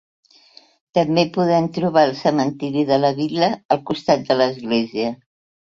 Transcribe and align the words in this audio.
També 0.97 1.25
podem 1.35 1.67
trobar 1.77 2.07
el 2.09 2.15
cementiri 2.23 2.89
de 2.93 3.01
la 3.05 3.15
vila 3.23 3.53
al 3.77 3.87
costat 3.93 4.29
de 4.33 4.41
l'església. 4.43 5.17